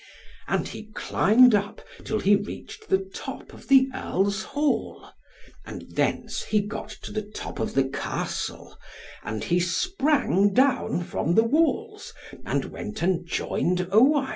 [0.47, 5.11] And he climbed up, till he reached the top of the Earl's Hall;
[5.63, 8.75] and thence he got to the top of the Castle,
[9.21, 12.15] and he sprang down from the walls,
[12.47, 14.29] and went and joined Owain.